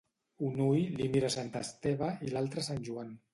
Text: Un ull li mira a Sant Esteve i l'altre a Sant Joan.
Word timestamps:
Un 0.45 0.55
ull 0.67 0.87
li 1.01 1.09
mira 1.17 1.29
a 1.33 1.33
Sant 1.35 1.51
Esteve 1.61 2.09
i 2.29 2.33
l'altre 2.33 2.65
a 2.65 2.69
Sant 2.71 2.83
Joan. 2.91 3.15